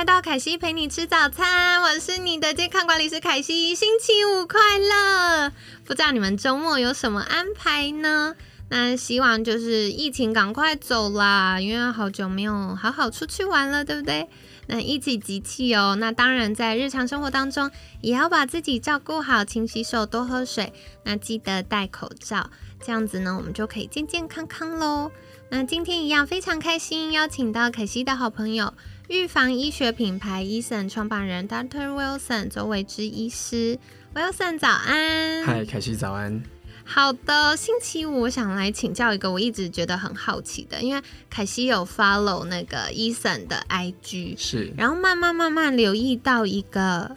[0.00, 3.74] 来到凯西陪你吃早餐，我是你的健康管理师凯西。
[3.74, 5.52] 星期五快乐！
[5.84, 8.34] 不知道你们周末有什么安排呢？
[8.70, 14.26] 那希望就是疫情赶快走啦，因为好久没有好好出去玩了，对不对？
[14.68, 15.94] 那一起集气哦。
[16.00, 20.72] 那当然，在日常生活当中，也要把自己照顾好，勤洗手，多喝水。
[21.04, 22.48] 那记得戴口罩，
[22.82, 25.12] 这样子呢，我们就可以健健康康喽。
[25.50, 28.72] 那今天一样非常开心，邀请到凯西的好朋友。
[29.10, 31.88] 预防医学品牌 Eason 创办人 Dr.
[31.88, 33.76] Wilson 周伟之医师
[34.14, 35.44] ，Wilson 早安。
[35.44, 36.40] 嗨，凯西早安。
[36.84, 47.16] 好的，星期五我想来请教一个我一直觉得很好奇的，因为凯西有 follow 那个 Eason 的 IG，是，然后慢慢慢慢留意到一个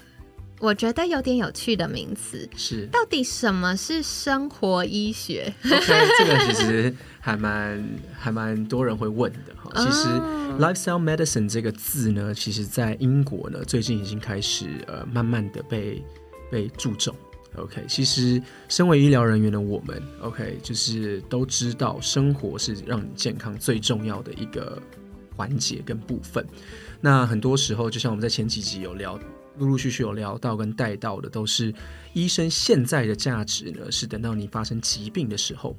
[0.64, 7.84] 我觉得有点有趣的名词，是，到底什么是生活医学？OK，这个其实还蛮
[8.18, 9.70] 还蛮多人会问的哈。
[9.76, 10.08] 其实
[10.58, 16.02] lifestyle medicine 这个字呢，其实在英国呢最近已经开始呃慢慢的被
[16.50, 17.14] 被注重。
[17.58, 24.82] OK，其实身为医疗人员的我们，OK，就是都知道生活是让你健康最重要的一个
[25.36, 26.48] 环节跟部分。
[27.02, 29.20] 那很多时候，就像我们在前几集有聊，
[29.58, 31.74] 陆陆续续有聊到跟带到的，都是
[32.14, 35.76] 医生现在的价值呢，是等到你发生疾病的时候，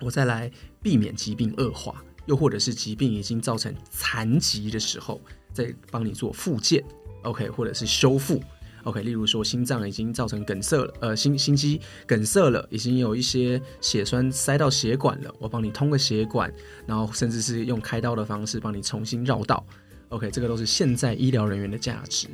[0.00, 0.50] 我再来
[0.82, 5.20] 避免疾病恶化，又或者是疾病已经造成残疾的时候，
[5.52, 6.82] 再帮你做复健
[7.22, 8.42] ，OK，或者是修复。
[8.84, 16.50] OK，例如说心脏已经造成梗塞了，呃，心心肌梗塞了，已经有一些血栓塞到血管了，我帮你通个血管，
[16.86, 19.62] 然后甚至是用开刀的方式帮你重新绕道。
[20.08, 22.26] OK，这个都是现在医疗人员的价值。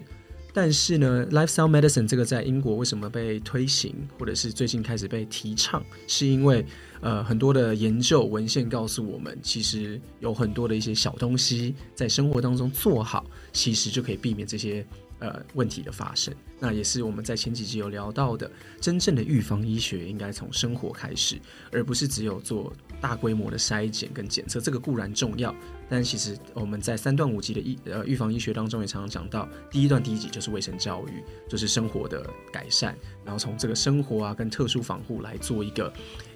[0.58, 6.64] 但是呢，lifestyle medicine 这个在英国为什么被推行，或者是最近开始被提倡，是因为
[7.02, 14.82] 呃很多的研究文献告诉我们，其实有很多的一些小东西在生活当中做好，其实就可以避免这些。
[15.18, 18.50] 呃，问题的发生，那也是我们在前几集有聊到的。
[18.80, 21.40] 真正的预防医学应该从生活开始，
[21.72, 24.60] 而不是只有做大规模的筛检跟检测。
[24.60, 25.54] 这个固然重要，
[25.88, 32.94] 但其实我们在三段五级的医呃预防医学当中也常常讲到，第一段第一集就是卫生教育，就是生活的改善，
[33.24, 35.92] 然后从这个生活啊跟特殊防护来做一个。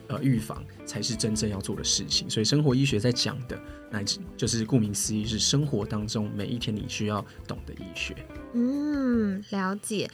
[0.08, 2.28] 呃，预防才是真正要做的事情。
[2.28, 3.56] 所以，生活医学在讲的，
[3.92, 4.02] 那
[4.36, 8.16] 就是顾名思义，是生活当中每一天你需要懂的医学。
[8.52, 10.10] 嗯，了解。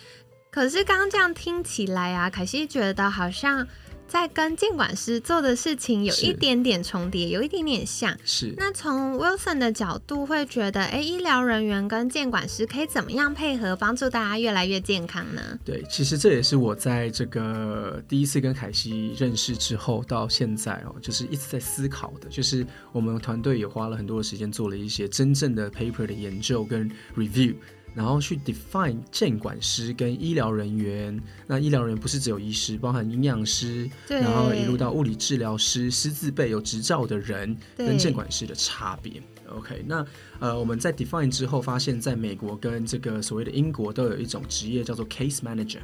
[0.50, 3.66] 可是刚刚这样听起来啊，凯西觉得好像。
[4.08, 8.16] 在跟监管师做的事情有一点点重叠，有一点点像。
[8.24, 8.54] 是。
[8.56, 15.58] 那从 Wilson 的角度会觉得，哎，医疗人员跟监管师可以怎么样配合，帮助大家越来越健康呢？
[15.64, 27.56] 对，其实这也是我在这个第一次跟凯西认识之后到现在哦，就是一直在思考的，就是我们团队也花了很多的时间做了一些真正的 paper 的研究跟 review。
[27.96, 39.22] 然后去 define 监管师跟医疗人员，那医疗人员不是只有医师，包含营养师，然后一路到物理治疗师、师资辈有执照的人跟监管师的差别。
[39.48, 40.06] OK，那
[40.38, 45.80] 呃，我们在 define 之后，发现在美国跟这个所谓的英国都有一种职业叫做 case manager。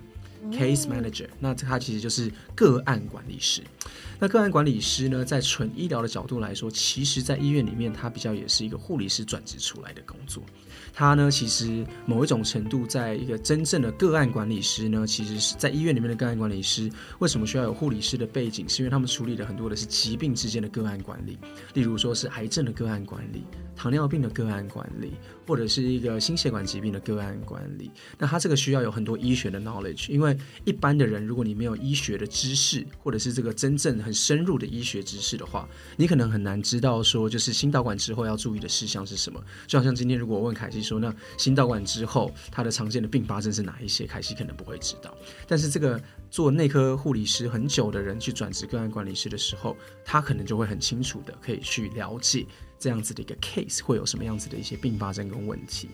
[0.50, 3.62] Case manager，那它其实就是个案管理师。
[4.22, 10.44] 那个案管理师呢，在纯医疗的角度来说，其实在医院里面，他比较也是一个护理师转职出来的工作。
[10.94, 16.88] 他呢，其实某一种程度，在一个真正的个案管理师呢，其实是在医院里面的个案管理师，
[17.19, 18.69] 为什么需要有护理师的背景？
[18.69, 21.37] 是因为他们处理的很多的是疾病之间的个案管理，
[21.75, 23.43] 例如说是癌症的个案管理、
[23.75, 25.14] 糖尿病的个案管理，
[25.49, 27.91] 或者是一个心血管疾病的个案管理。
[28.19, 35.67] 那他这个需要有很多医学的 knowledge，因为一般的人，如果你没有医学的知识，或者是这个真正很深入的医学知识的话，
[35.97, 39.43] 你可能很难知道说，就是心导管之后要注意的事项是什么。
[39.67, 40.82] 就好像今天如果我问凯西。
[40.82, 44.05] 说那心导管之后，它的常见的并发症是哪一些？
[44.05, 45.17] 凯西可能不会知道。
[45.47, 52.44] 但是这个做内科护理师很久的人去转职个案管理师的时候，他可能就会很清楚的可以去了解
[52.81, 55.88] 这样子的一个 case 会有什么样子的一些并发症跟问题。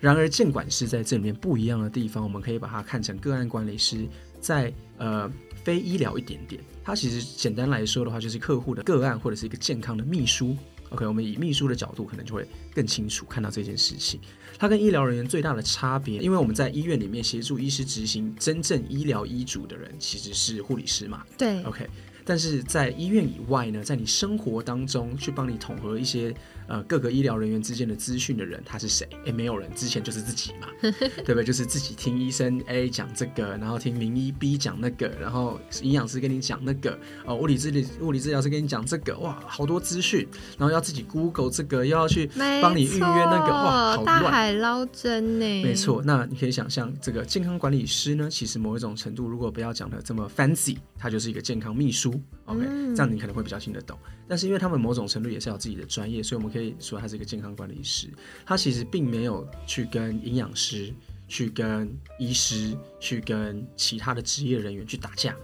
[0.00, 4.06] 然而，监管师在这里面不一样的地方，我们可以把它看成个案管理师
[4.40, 5.28] 在呃
[5.68, 6.58] 非医疗一点点。
[6.82, 10.56] 它其实简单来说的话，就是客户的个案或者是一个健康的秘书。
[10.88, 14.18] OK，我们以秘书的角度，可能就会更清楚看到这件事情。
[14.56, 21.22] 它跟医疗人员最大的差别，因为我们在医院里面协助医师执行真正医疗医嘱的人，其实是护理师嘛。
[21.36, 21.86] 对，OK。
[22.28, 26.34] 但是在医院以外呢，在你生活当中去帮你统合一些
[26.66, 29.08] 呃各个医疗人员之间的资讯的人，他是谁？
[29.24, 31.42] 诶，没有人，之前就是自己嘛， 对不对？
[31.42, 40.28] 就是自己听医生 A 讲这个，然后听名医 B 讲那个，然后营养师跟你讲那个，哦，物理治理物理治疗师跟你讲这个，哇，好多资讯，
[40.58, 42.30] 然后要自己 Google 这个，又要去
[42.60, 45.62] 帮你预约那个，哇，好大海捞针呢。
[45.64, 52.17] 没错，那你可以想象，这个健康管理师呢，其实某一种程度，如果不要讲的这么 fancy，他就是一个健康秘书。
[52.46, 52.60] OK，
[52.94, 53.98] 这样你可能会比较听得懂。
[54.26, 58.08] 但是因为他们某种程度也是有自己的专业，所以我们可以说他是一个健康管理师。
[58.44, 60.92] 他其实并没有去跟营养师、
[61.26, 65.34] 去跟医师、去跟其他的职业人员去打架。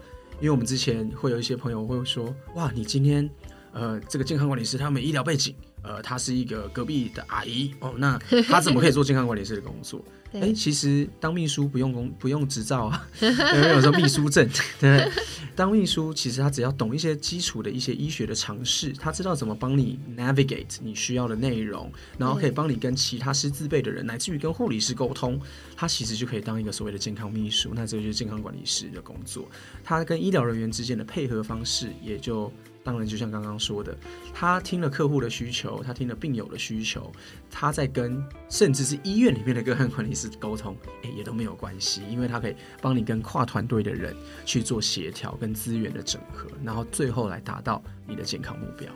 [0.40, 3.28] 因为我们之前会有一些朋友会说：“哇，你今天
[3.72, 8.18] 呃，这个健康管理师他没医疗背景，呃，他是一个隔壁的阿姨哦，那
[8.48, 14.48] 他怎么可以做健康管理师的工作？”哎，其实当秘书不用工不用执照啊，因为有时候秘书证。
[14.80, 15.08] 对，
[15.54, 25.40] 当秘书其实他只要懂一些基础的一些医学的常识，他知道怎么帮你 navigate 你需要的内容，然后可以帮你跟其他师资辈的人，乃至于跟护理师沟通，
[25.76, 27.70] 他其实就可以当一个所谓的健康秘书。
[27.74, 29.48] 那这就是健康管理师的工作，
[29.84, 32.52] 他跟医疗人员之间的配合方式也就。
[32.84, 33.96] 当然，就像刚刚说的，
[34.34, 37.10] 他听了客户的需求，他听了病友的需求，
[37.50, 44.14] 他在跟甚至是医院里面的个案管理师沟通，诶，也都没有关系，因为他可以帮你跟跨团队的人
[44.44, 48.88] 去做协调跟资源的整合，然后最后来达到你的健康目标。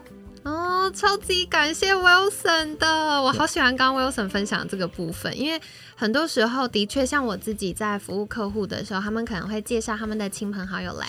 [0.44, 2.86] 哦，超级感谢 Wilson 的，
[3.22, 5.60] 我好喜欢刚刚 Wilson 分享这个部分，因为
[5.94, 11.06] 很多时候的确像我自己在服务客户的时候，他们可能会介绍他们的亲朋好友来。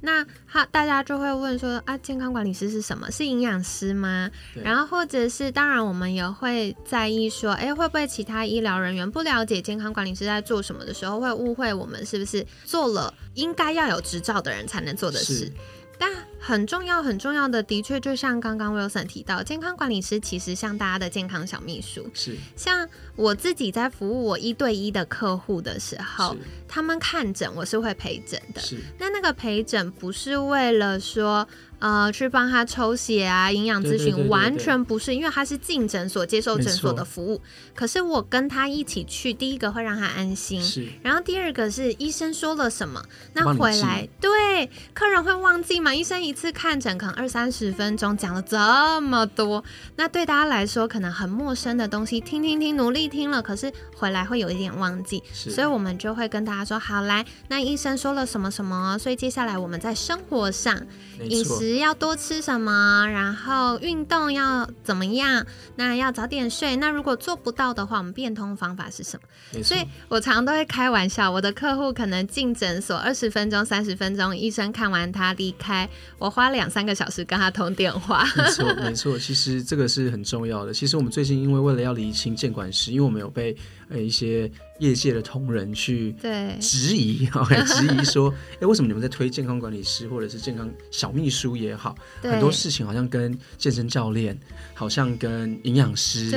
[0.00, 3.10] 那他大家就会问说啊，健康管理师是什么？
[3.10, 4.30] 是营养师吗？
[4.62, 15.50] 然后或者是当然，我们也会在意说，哎，会不会其他医疗人员不了解健康管理师在做什么的时候，会误会我们是不是做了应该要有执照的人才能做的事？
[15.98, 22.08] 但很重要、很重要的，的确就像刚刚 Wilson 提到，健康管理师其实像大家的健康小秘书。
[22.12, 26.36] 是，像我自己在服务我一对一的客户的时候，
[26.68, 28.60] 他们看诊我是会陪诊的。
[28.60, 31.48] 是，那那个陪诊不是为了说。
[31.84, 37.42] 呃，去帮他抽血啊，营养咨询完全不是，因为他是进诊所接受诊所的服务。
[37.74, 40.88] 可是我跟他一起去，第一个会让他安心，是。
[41.02, 43.02] 然后第二个是医生说了什么，
[43.34, 45.94] 那回来对客人会忘记吗？
[45.94, 48.56] 医生一次看诊可能二三十分钟，讲了这
[49.02, 49.62] 么多，
[49.96, 60.74] 那对大家来说可能很陌生的东西，听听听，努力听了，可是回来会有一点忘记，所以我们就会跟大家说，好来，那医生说了什么什么，所以接下来我们在生活上
[61.28, 61.73] 饮食。
[61.78, 65.44] 要多吃什么，然后运动要怎么样？
[65.76, 66.76] 那要早点睡。
[66.76, 69.62] 那如果做不到的话，我们变通方法是什么？
[69.62, 75.88] 所以我常常都会开玩笑，我的客户可能进诊所二十分钟、三十分钟，医生看完他离开，
[76.18, 78.24] 我花两三个小时跟他通电话。
[78.36, 80.72] 没错， 没错，其实这个是很重要的。
[80.72, 83.56] 其实我们最近因为为了要理清监管师，因为我们有被
[83.94, 84.50] 呃一些。
[84.80, 86.12] 业界的同仁去
[86.60, 94.36] 质疑，OK，质疑说，哎，为什么你们在推健康管理师或者是健康小秘书也好，很多事情好像跟健身教练，
[94.74, 96.28] 好像跟营养师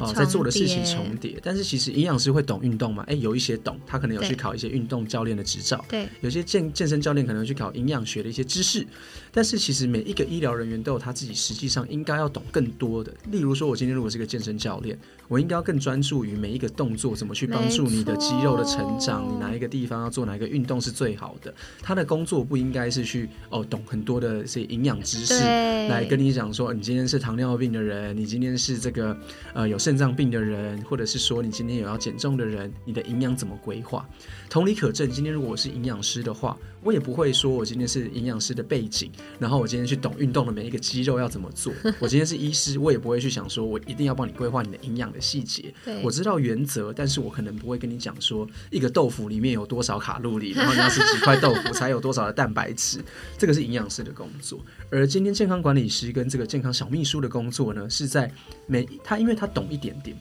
[0.00, 1.40] 哦在做的事情重叠。
[1.42, 3.02] 但是其实营养师会懂运动吗？
[3.08, 5.84] 哎，有一些懂，他可能有去考一些运动教练的执照。
[5.88, 8.86] 对，有些健健身教练可能去考营养学的一些知识。
[9.32, 13.12] 但是其实每一个医疗人员都有他自己实际上应该要懂更多的。
[13.32, 17.86] 例如说，我今天如果是个健身教练，我应该要更专注于每一个动作怎么去帮助。
[17.90, 21.52] 你的肌肉的成长，你哪一个地方要做哪一个运动是最好的？
[21.82, 25.34] 他的工作不应该是去哦懂很多的这些营养知识，
[25.88, 29.16] 来跟你讲说你今天是糖尿病的人，你今天是这个
[29.54, 34.08] 呃有肾脏病的人，或者是说你今天有要减重的人，你的营养怎么规划？
[34.48, 41.72] 同理可证，今天如果我是营养师的话，我也不会说我今天是营养师的背景，然后我今天去懂运动的每一个肌肉要怎么做。
[41.98, 45.72] 我今天是医师，我也不会去想说我一定要帮你规划你的营养的细节。
[46.02, 47.80] 我知道原则，但是我可能不会。
[47.80, 53.02] 跟你讲说，一个豆腐里面有多少卡路里，然后你要吃几块豆腐才有多少的蛋白质，
[53.38, 54.60] 这个是营养师的工作。
[54.90, 58.30] 而今天健康管理师跟这个健康小秘书的工作呢，是在
[58.66, 60.14] 每他，因为他懂一点点，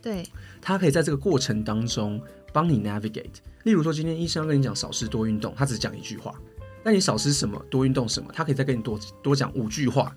[0.00, 0.26] 对
[0.62, 2.18] 他可以在这个过程当中
[2.50, 3.42] 帮你 navigate。
[3.64, 6.34] 例如说，今天医生跟你讲少吃多运动，他只讲一句话，
[6.82, 10.16] 那你少吃什么多运动什么，他可以再跟你多多讲五句话。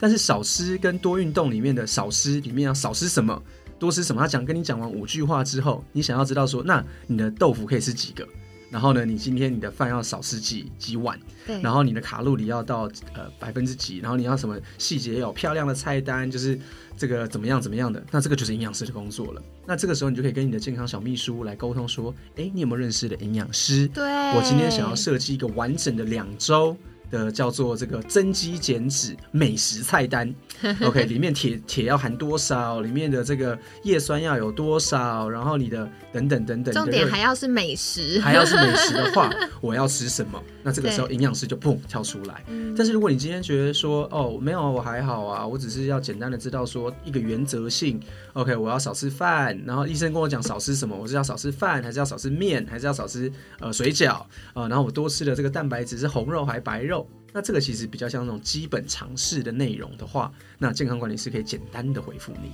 [0.00, 3.40] 但是少吃跟多运动里面的少吃里面要少吃什么？
[3.82, 4.22] 多吃什么？
[4.22, 8.24] 他讲跟你讲完五句话之后，你想要知道说，那你的豆腐可以吃几个？
[8.70, 16.56] 然后呢，你今天你的饭要少吃几几碗，对，然后你的卡路里要到呃百分之几，然后你要什么细节有漂亮的菜单，就是
[16.96, 19.42] 这个怎么样怎么样的，那这个就是营养师的工作了。
[19.66, 23.88] 那这个时候你就可以跟你的健康小秘书来沟通说，哎，你有没有认识的营养师？
[23.88, 24.04] 对，
[24.36, 26.76] 我今天想要设计一个完整的两周。
[27.12, 30.34] 的叫做这个增肌减脂美食菜单，
[30.82, 40.42] OK，里面铁铁要含多少，里面的这个叶酸要有多少，然后你的等等等等，重点还要是美食，还要是美食的话， 我要吃什么？
[40.64, 42.42] 那这个时候营养师就砰跳出来。
[42.76, 48.00] 但是如果你今天觉得说，哦，没有，我还好啊，我只是要简单的知道说一个原则性
[48.32, 54.66] ，OK，我要少吃饭，然后医生跟我讲少吃什么，我是要少吃饭，还是要少吃面，还是要少吃呃水饺啊？
[54.68, 57.01] 然后我多吃的这个蛋白质是红肉还是白肉？
[57.32, 62.50] 那这个其实比较像那种基本常识的内容的话，那健康管理师可以简单的回复你。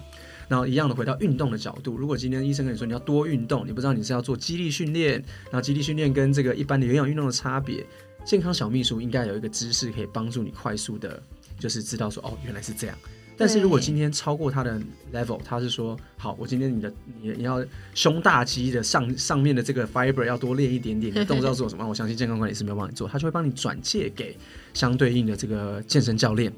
[0.49, 7.85] 然后一样的回到运动的角度，如果今天医生跟你说你要多运动，你不知道你是要做肌力训练，然后肌力训练跟这个一般的有氧运动的差别，
[8.25, 11.23] 健康小秘书应该有一个知识可以帮助你快速的，
[11.59, 12.97] 就是知道说哦原来是这样。
[13.39, 14.79] 但是如果今天超过他的
[15.13, 16.93] level，他是说好，我今天你的
[17.23, 17.65] 你你要
[17.95, 21.89] 胸大肌的上上面的这个 fiber 要多练一点点，你的动作要做什么？
[21.89, 24.37] 我相信健康管理师没有帮你做，他就会帮你转借给
[24.75, 26.53] 相对应的这个健身教练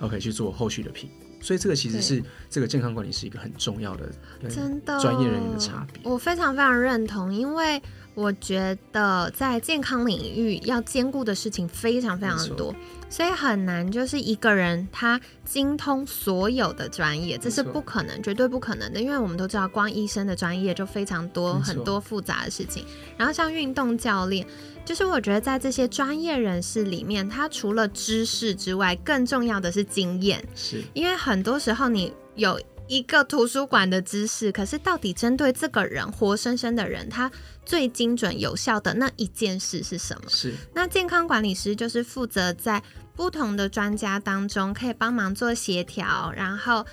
[0.00, 1.26] ，OK 去做后续的评估。
[1.44, 4.10] 所以这个其实是这个健康管理是一个很重要的
[4.48, 6.00] 真的专业人员的差别。
[6.02, 7.82] 我非常非常认同，因为
[8.14, 12.74] 我觉得在健康领域要兼顾的事情非常非常多。
[13.10, 19.00] 所以很难，就是一个人他精通所有的专业，这是不可能，绝对不可能的。
[19.00, 22.84] 因为我们都知道，光医生的专业就非常多，很多复杂的事情。
[23.16, 24.44] 然后像运动教练，
[24.84, 30.44] 就是我觉得在这些专业人士里面，他除了知识之外，更重要的是经验。
[30.54, 37.30] 是因为很多时候你有一个图书馆的知识，可是到底针对这个人活生生的人，他
[37.64, 40.28] 最精准有效的那一件事是什么？
[40.28, 42.82] 是那健康管理师就是负责在。
[43.16, 46.84] 不同的专家当中，可以帮忙做协调，然后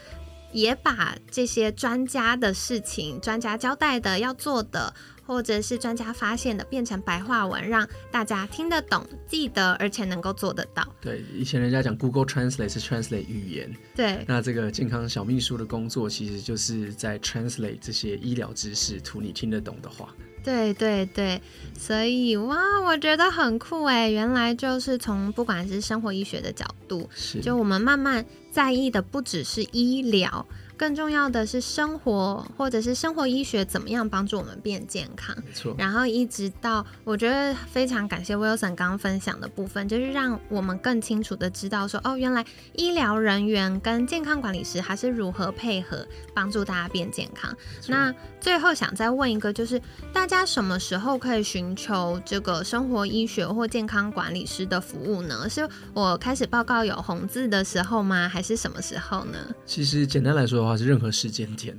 [0.51, 4.93] 也把这些专家的事情、专家交代的要做的，
[5.31, 10.85] 或者是专家发现的，变成白话文，让大家听得懂、记得，而且能够做得到。
[10.99, 20.13] 对，以前人家讲 Google Translate 是 translate 语言，对，那这个健康小秘书的工作，其实就是在 translate 这些医疗知识，图你听得懂的话。
[20.43, 21.41] 对对对，
[21.79, 24.09] 所以哇，我觉得很酷哎！
[24.09, 27.09] 原来就是从不管是生活医学的角度，
[27.41, 30.45] 就我们慢慢在意的不只是医疗。
[30.81, 35.35] 更重要的是生活，或者是生活医学怎么样帮助我们变健康？
[35.45, 35.75] 没错。
[35.77, 47.55] 然后一直到我觉得非常感谢 Wilson 刚刚分享的部分，就是让我们更清楚的知道说，哦，原来医疗人员跟健康管理师还是如何配合帮助大家变健康。
[47.87, 49.79] 那最后想再问一个，就是
[50.11, 55.47] 大家什么时候可以寻求这个生活医学或健康管理师的服务呢？
[55.47, 58.27] 是我开始报告有红字的时候吗？
[58.27, 59.37] 还是什么时候呢？
[59.63, 60.70] 其实简单来说的话。
[60.77, 61.77] 是任何时间点，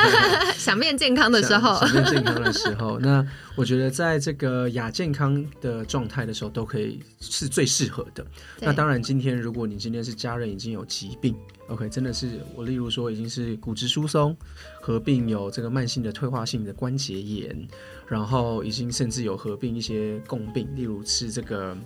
[0.56, 8.26] 想变健康的时候，想变健康的时候，那我觉得在这个亚健康的状态的时候，都可以是最适合的。
[8.60, 11.34] 那当然，今天如果你今天是家人已经有疾病
[11.68, 14.36] ，OK，真的是我例如说已经是骨质疏松，
[14.80, 17.68] 合并有这个慢性的退化性的关节炎，
[18.06, 21.76] 然后已经甚至有合并一些共病，例如吃这个。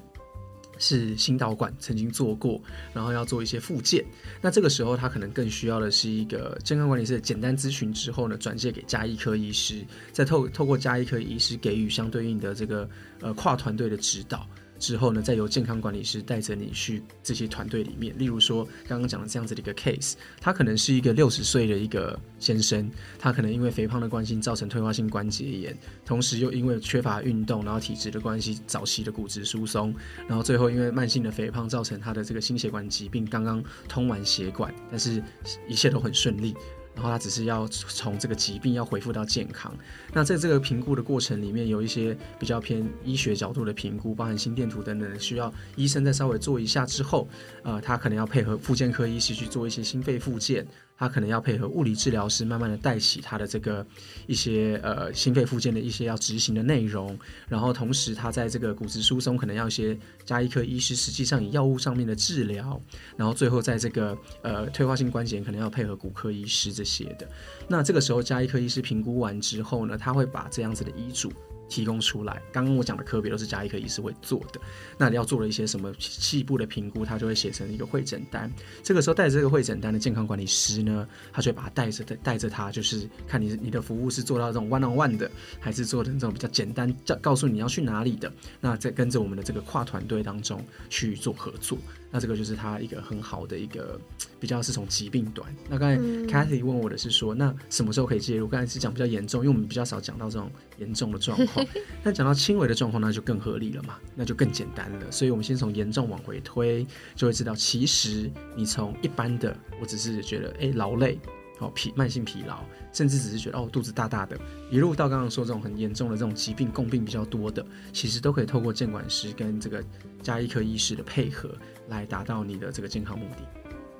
[0.78, 2.60] 是心导管曾经做过，
[2.92, 4.04] 然后要做一些复健，
[4.40, 12.88] 那这个时候他可能更需要的是一个健康管理师的简单咨询之后呢，转介给加医科医师，再透透过加医科医师给予相对应的这个
[13.20, 14.46] 呃跨团队的指导。
[14.84, 18.14] 之后呢，再由健康管理师带着你去这些团队里面。
[18.18, 25.74] 例如说，刚刚讲的这样子的一个 case，他可能是一个六十岁的一个先生，他可能因为肥胖的关系造成退化性关节炎，
[26.04, 29.94] 同时又因为缺乏运动，然后体质的关系，早期的骨质疏松，
[30.28, 35.22] 然后最后因为慢性的肥胖造成他的这个心血管疾病，刚刚通完血管，但是
[35.66, 36.54] 一切都很顺利。
[36.94, 39.74] 然后他只是要从这个疾病要恢复到健康，
[40.12, 47.28] 那在这个评估的过程里面，有一些比较偏医学角度的评估，包含心电图等等，需要医生再稍微做一下之后，
[47.62, 50.66] 呃，他可能要配合复健科医师去做一些心肺复健。
[50.96, 53.84] 他可能要配合物理治疗师，慢慢的带起他的这个
[54.26, 62.80] 一些呃心肺复健的一些要执行的内容，然后同时他在这个骨质疏松可能要一些加医科医师，实际上以药物上面的治疗，
[63.16, 67.28] 然后最后在这个呃退化性关节可能要配合骨科医师这些的。
[67.66, 71.32] 那这个时候加医科医师评估完之后呢，他会把这样子的医嘱。
[71.74, 72.40] 提供出来。
[72.52, 74.60] 刚刚我讲的科别都是加医科医师会做的。
[74.96, 78.48] 那你要做了一些什么细部的评估，他就会写成一个会诊单。
[78.80, 85.28] 这个时候带着这个会诊单的健康管理师呢，他就会把它带着带着他，就是看你你的服务是做到这种 one on one 的，
[85.58, 88.32] 还是做的这种比较简单，叫告诉你要去哪里的。
[88.60, 91.76] 那在跟着我们的这个跨团队当中去做合作。
[92.12, 94.00] 那这个就是他一个很好的一个
[94.38, 95.52] 比较是从疾病端。
[95.68, 98.46] 那刚才 Kathy 问我的是说，那什么时候可以介入？
[98.46, 101.63] 刚才是讲比较严重，因为我们比较少讲到这种严重的状况。
[102.02, 105.10] 那讲到轻微的状况，那就更合理了嘛，那就更简单了。
[105.10, 111.18] 所以我们先从严重往回推，就会知道其实你从一般的，我只是觉得哎劳累。
[111.60, 114.36] 哦，疲慢性疲劳，甚至只是觉得哦肚子大大的，
[114.72, 119.80] 一路到刚刚说这种很严重的这种疾病共病比较多的，其实都可以透过监管师跟这个
[120.20, 121.48] 加医科医师的配合
[121.88, 123.46] 来达到你的这个健康目的。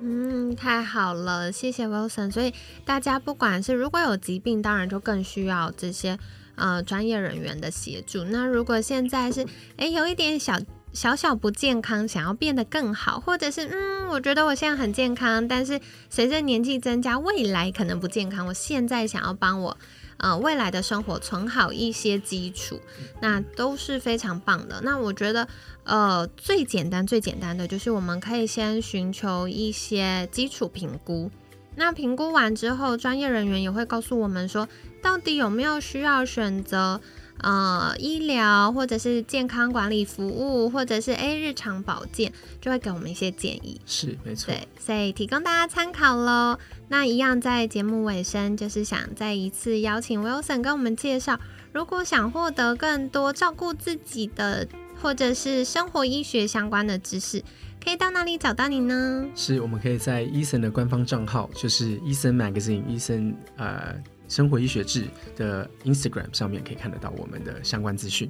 [0.01, 2.29] 嗯，太好了，谢谢 Wilson。
[2.29, 2.53] 所以
[2.83, 6.19] 大家不管是如果有疾病，当然就更需要这些
[6.55, 8.23] 呃专业人员的协助。
[8.23, 9.45] 那如果现在是
[9.77, 10.59] 哎有一点小。
[10.93, 15.77] 小小不健康，想要变得更好，或者是嗯，我觉得我现在很健康，但是
[16.09, 18.47] 随着年纪增加，未来可能不健康。
[18.47, 19.77] 我现在想要帮我
[20.15, 22.79] 呃未来的生活存好一些基础，
[23.19, 24.79] 那都是非常棒的。
[24.83, 25.45] 那我觉得
[25.83, 31.29] 呃最简单最简单的就是我们可以先寻求一些基础评估，
[31.75, 34.67] 那评估完之后，专业人员也会告诉我们说，
[35.01, 36.99] 到底有没有需要选择。
[37.39, 43.79] 呃，医疗或者是健康管理服务，或者是 A 日常保健，就会给我们一些建议。
[43.85, 44.53] 是，没错。
[44.53, 46.57] 对，所以提供大家参考喽。
[46.87, 51.37] 那一样在节目尾声，就是想再一次邀请 Wilson 跟我们介绍，
[51.73, 54.65] 如果想获得更多照顾自己的，
[55.01, 57.43] 或者是生活医学相关的知识，
[57.83, 59.25] 可以到哪里找到你呢？
[59.35, 63.95] 是，我们可以在医生的官方账号，就是医生 Magazine，医生呃。
[64.27, 68.27] 生活医学志的 Instagram 上面可以看得到我们的相关资讯。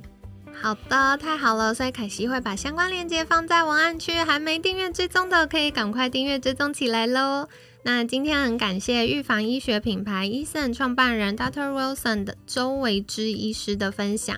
[0.51, 7.47] 好的，太好了，所以凯西会把相关链接放在文案区，还没订阅追踪的可以赶快订阅追踪起来喽。
[7.83, 11.71] 那今天很感谢预防医学品牌医森创办人 Dr.
[11.71, 14.37] Wilson 的周维之医师的分享。